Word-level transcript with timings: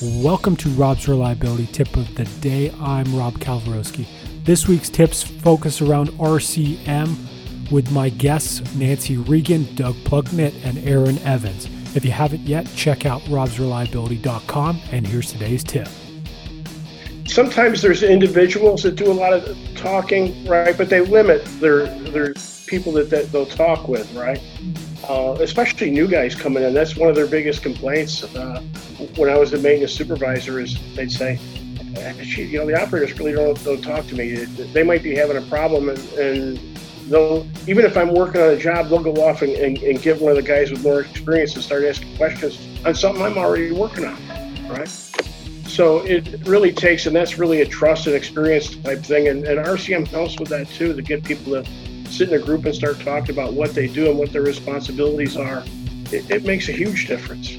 Welcome 0.00 0.54
to 0.58 0.68
Rob's 0.70 1.08
Reliability 1.08 1.66
Tip 1.66 1.96
of 1.96 2.14
the 2.14 2.24
Day. 2.40 2.72
I'm 2.80 3.16
Rob 3.16 3.34
Kalwarowski. 3.40 4.06
This 4.44 4.68
week's 4.68 4.88
tips 4.88 5.24
focus 5.24 5.82
around 5.82 6.10
RCM 6.10 7.72
with 7.72 7.90
my 7.90 8.08
guests 8.08 8.62
Nancy 8.76 9.16
Regan, 9.16 9.74
Doug 9.74 9.96
Plucknette, 10.04 10.54
and 10.62 10.78
Aaron 10.86 11.18
Evans. 11.24 11.66
If 11.96 12.04
you 12.04 12.12
haven't 12.12 12.42
yet, 12.42 12.68
check 12.76 13.06
out 13.06 13.22
robsreliability.com 13.22 14.80
and 14.92 15.04
here's 15.04 15.32
today's 15.32 15.64
tip. 15.64 15.88
Sometimes 17.26 17.82
there's 17.82 18.04
individuals 18.04 18.84
that 18.84 18.94
do 18.94 19.10
a 19.10 19.12
lot 19.12 19.32
of 19.32 19.58
talking, 19.74 20.46
right? 20.46 20.78
But 20.78 20.90
they 20.90 21.00
limit 21.00 21.44
their 21.58 21.86
their 22.10 22.34
people 22.68 22.92
that, 22.92 23.10
that 23.10 23.32
they'll 23.32 23.46
talk 23.46 23.88
with, 23.88 24.14
right? 24.14 24.40
Uh, 25.08 25.32
especially 25.40 25.90
new 25.90 26.06
guys 26.06 26.36
coming 26.36 26.62
in. 26.62 26.72
That's 26.72 26.94
one 26.94 27.08
of 27.08 27.16
their 27.16 27.26
biggest 27.26 27.64
complaints. 27.64 28.22
Uh, 28.22 28.62
when 29.16 29.30
I 29.30 29.38
was 29.38 29.52
a 29.52 29.58
maintenance 29.58 29.92
supervisor, 29.92 30.60
is 30.60 30.78
they'd 30.94 31.12
say, 31.12 31.38
you 32.26 32.58
know, 32.58 32.66
the 32.66 32.80
operators 32.80 33.18
really 33.18 33.32
don't, 33.32 33.62
don't 33.64 33.82
talk 33.82 34.06
to 34.08 34.14
me. 34.14 34.34
They 34.34 34.82
might 34.82 35.02
be 35.02 35.14
having 35.14 35.36
a 35.36 35.42
problem, 35.42 35.88
and, 35.88 35.98
and 36.14 36.58
they'll 37.08 37.46
even 37.66 37.84
if 37.84 37.96
I'm 37.96 38.12
working 38.12 38.40
on 38.40 38.50
a 38.50 38.56
job, 38.56 38.88
they'll 38.88 39.02
go 39.02 39.14
off 39.26 39.42
and, 39.42 39.52
and, 39.52 39.78
and 39.78 40.00
get 40.00 40.20
one 40.20 40.30
of 40.30 40.36
the 40.36 40.42
guys 40.42 40.70
with 40.70 40.82
more 40.82 41.00
experience 41.00 41.54
and 41.54 41.64
start 41.64 41.84
asking 41.84 42.16
questions 42.16 42.58
on 42.84 42.94
something 42.94 43.22
I'm 43.22 43.38
already 43.38 43.72
working 43.72 44.04
on, 44.04 44.16
right? 44.68 44.88
So 45.68 45.98
it 45.98 46.46
really 46.46 46.72
takes, 46.72 47.06
and 47.06 47.14
that's 47.14 47.38
really 47.38 47.60
a 47.60 47.66
trust 47.66 48.06
and 48.06 48.16
experience 48.16 48.74
type 48.76 49.00
thing. 49.00 49.28
And, 49.28 49.44
and 49.44 49.64
RCM 49.64 50.08
helps 50.08 50.38
with 50.38 50.48
that 50.48 50.68
too, 50.68 50.94
to 50.94 51.02
get 51.02 51.24
people 51.24 51.52
to 51.52 51.70
sit 52.10 52.30
in 52.30 52.40
a 52.40 52.44
group 52.44 52.64
and 52.64 52.74
start 52.74 52.98
talking 53.00 53.30
about 53.30 53.52
what 53.52 53.74
they 53.74 53.86
do 53.86 54.08
and 54.10 54.18
what 54.18 54.32
their 54.32 54.42
responsibilities 54.42 55.36
are. 55.36 55.62
It, 56.10 56.30
it 56.30 56.44
makes 56.44 56.68
a 56.68 56.72
huge 56.72 57.06
difference. 57.06 57.56